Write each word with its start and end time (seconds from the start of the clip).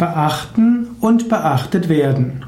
beachten 0.00 0.88
und 1.00 1.28
beachtet 1.28 1.88
werden. 1.90 2.42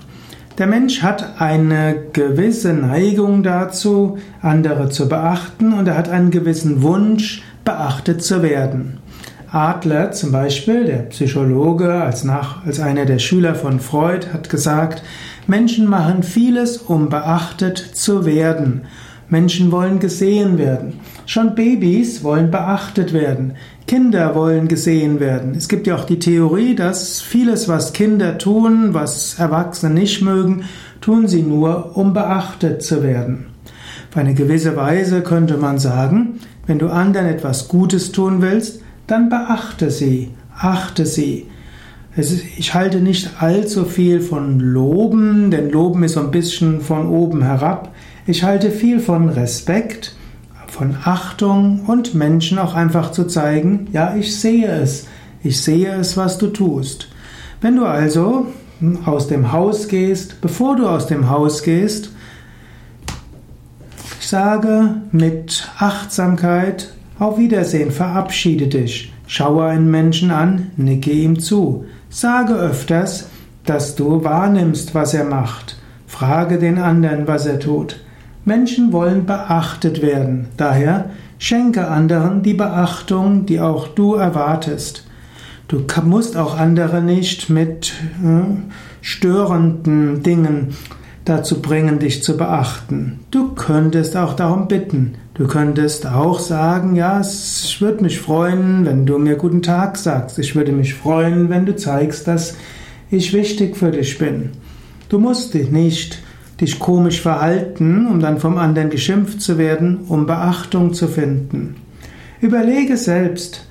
Der 0.59 0.67
Mensch 0.67 1.03
hat 1.03 1.41
eine 1.41 1.95
gewisse 2.13 2.73
Neigung 2.73 3.43
dazu, 3.43 4.19
andere 4.41 4.89
zu 4.89 5.09
beachten 5.09 5.73
und 5.75 5.87
er 5.87 5.97
hat 5.97 6.09
einen 6.09 6.31
gewissen 6.31 6.83
Wunsch, 6.83 7.43
beachtet 7.65 8.25
zu 8.25 8.43
werden. 8.43 8.99
Adler 9.51 10.13
zum 10.13 10.33
Beispiel, 10.33 10.87
der 10.87 11.03
Psychologe, 11.11 11.93
als, 11.93 12.25
nach, 12.25 12.65
als 12.65 12.81
einer 12.81 13.05
der 13.05 13.19
Schüler 13.19 13.55
von 13.55 13.81
Freud, 13.81 14.29
hat 14.33 14.49
gesagt, 14.49 15.03
Menschen 15.47 15.87
machen 15.87 16.23
vieles, 16.23 16.79
um 16.79 17.11
beachtet 17.11 17.79
zu 17.79 18.25
werden. 18.25 18.87
Menschen 19.33 19.73
wollen 19.73 19.99
gesehen 19.99 20.59
werden. 20.59 21.01
Schon 21.25 21.55
Babys 21.55 22.23
wollen 22.23 22.51
beachtet 22.51 23.15
werden. 23.15 23.55
Kinder 23.87 24.35
wollen 24.35 24.69
gesehen 24.69 25.21
werden. 25.21 25.55
Es 25.57 25.69
gibt 25.69 25.87
ja 25.87 25.97
auch 25.97 26.05
die 26.05 26.19
Theorie, 26.19 26.75
dass 26.75 27.23
vieles, 27.23 27.67
was 27.67 27.95
Kinder 27.95 28.37
tun, 28.37 28.93
was 28.93 29.39
Erwachsene 29.39 29.95
nicht 29.95 30.21
mögen, 30.21 30.65
tun 31.01 31.29
sie 31.29 31.43
nur, 31.43 31.97
um 31.97 32.13
beachtet 32.13 32.83
zu 32.83 33.03
werden. 33.03 33.47
Auf 34.11 34.19
eine 34.19 34.35
gewisse 34.35 34.77
Weise 34.77 35.23
könnte 35.23 35.57
man 35.57 35.79
sagen, 35.79 36.39
wenn 36.67 36.79
du 36.79 36.89
anderen 36.89 37.27
etwas 37.27 37.69
Gutes 37.69 38.13
tun 38.13 38.43
willst, 38.43 38.83
dann 39.07 39.31
beachte 39.31 39.91
sie, 39.91 40.29
achte 40.55 41.07
sie. 41.07 41.47
Ich 42.15 42.75
halte 42.75 43.01
nicht 43.01 43.43
allzu 43.43 43.87
viel 43.87 44.21
von 44.21 44.61
Loben, 44.61 45.51
denn 45.51 45.71
Loben 45.71 46.05
ist 46.05 46.13
so 46.13 46.21
ein 46.21 46.31
bisschen 46.31 46.83
von 46.83 47.09
oben 47.09 47.43
herab. 47.43 47.95
Ich 48.27 48.43
halte 48.43 48.71
viel 48.71 49.01
von 49.01 49.31
Respekt, 49.31 50.15
von 50.67 50.97
Achtung 51.05 51.81
und 51.87 52.15
Menschen 52.15 52.59
auch 52.59 52.75
einfach 52.75 53.13
zu 53.13 53.25
zeigen, 53.25 53.89
ja, 53.93 54.15
ich 54.15 54.39
sehe 54.39 54.69
es, 54.69 55.07
ich 55.43 55.61
sehe 55.61 55.95
es, 55.95 56.17
was 56.17 56.39
du 56.39 56.49
tust. 56.49 57.09
Wenn 57.61 57.77
du 57.77 57.85
also 57.85 58.47
aus 59.05 59.29
dem 59.29 59.53
Haus 59.53 59.89
gehst, 59.89 60.41
bevor 60.41 60.77
du 60.77 60.87
aus 60.87 61.07
dem 61.07 61.31
Haus 61.31 61.63
gehst, 61.63 62.11
ich 64.21 64.27
sage 64.27 64.97
mit 65.13 65.69
Achtsamkeit, 65.79 66.93
auf 67.19 67.39
Wiedersehen, 67.39 67.91
verabschiede 67.91 68.67
dich, 68.67 69.12
schaue 69.27 69.67
einen 69.67 69.91
Menschen 69.91 70.31
an, 70.31 70.71
nicke 70.77 71.11
ihm 71.11 71.39
zu, 71.39 71.85
sage 72.11 72.55
öfters, 72.55 73.29
dass 73.65 73.95
du 73.95 74.25
wahrnimmst, 74.25 74.95
was 74.95 75.15
er 75.15 75.25
macht, 75.25 75.77
frage 76.07 76.59
den 76.59 76.79
anderen, 76.79 77.27
was 77.27 77.47
er 77.47 77.59
tut. 77.59 78.01
Menschen 78.45 78.93
wollen 78.93 79.25
beachtet 79.25 80.03
werden, 80.03 80.49
daher 80.57 81.11
schenke 81.39 81.89
anderen 81.89 82.43
die 82.43 82.55
Beachtung, 82.55 83.47
die 83.47 83.61
auch 83.61 83.89
du 83.89 84.15
erwartest. 84.15 85.07
Du 85.69 85.85
musst 86.05 86.37
auch 86.37 86.59
andere 86.59 87.03
nicht 87.03 87.49
mit 87.49 87.95
äh, 88.23 88.43
störenden 89.01 90.23
Dingen 90.23 90.77
dazu 91.25 91.63
bringen, 91.63 91.99
dich 91.99 92.23
zu 92.23 92.37
beachten. 92.37 93.21
Du 93.31 93.55
könntest 93.55 94.17
auch 94.17 94.35
darum 94.35 94.69
bitten. 94.69 95.15
Du 95.35 95.47
könntest 95.47 96.07
auch 96.07 96.41
sagen, 96.41 96.97
ja, 96.97 97.21
ich 97.21 97.81
würde 97.81 98.03
mich 98.03 98.21
freuen, 98.21 98.85
wenn 98.85 99.07
du 99.07 99.19
mir 99.19 99.37
guten 99.37 99.63
Tag 99.63 99.97
sagst. 99.97 100.39
Ich 100.39 100.55
würde 100.55 100.73
mich 100.73 100.95
freuen, 100.95 101.49
wenn 101.49 101.65
du 101.65 101.75
zeigst, 101.77 102.27
dass 102.29 102.57
ich 103.11 103.33
wichtig 103.33 103.77
für 103.77 103.91
dich 103.91 104.19
bin. 104.19 104.51
Du 105.09 105.19
musst 105.19 105.55
dich 105.55 105.71
nicht 105.71 106.23
dich 106.61 106.79
komisch 106.79 107.21
verhalten, 107.21 108.07
um 108.07 108.21
dann 108.21 108.39
vom 108.39 108.57
anderen 108.57 108.91
geschimpft 108.91 109.41
zu 109.41 109.59
werden, 109.59 110.01
um 110.09 110.27
Beachtung 110.27 110.95
zu 110.95 111.09
finden. 111.09 111.77
Überlege 112.41 112.97
selbst, 112.97 113.67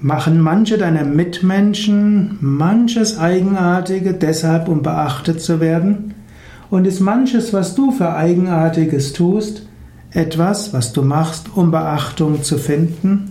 machen 0.00 0.40
manche 0.40 0.78
deiner 0.78 1.04
Mitmenschen 1.04 2.38
manches 2.40 3.18
Eigenartige 3.18 4.14
deshalb, 4.14 4.68
um 4.68 4.82
beachtet 4.82 5.40
zu 5.40 5.60
werden? 5.60 6.14
Und 6.70 6.86
ist 6.86 7.00
manches, 7.00 7.52
was 7.52 7.74
du 7.74 7.90
für 7.90 8.14
Eigenartiges 8.14 9.12
tust, 9.12 9.66
etwas, 10.12 10.72
was 10.72 10.92
du 10.92 11.02
machst, 11.02 11.46
um 11.54 11.70
Beachtung 11.70 12.42
zu 12.42 12.58
finden? 12.58 13.29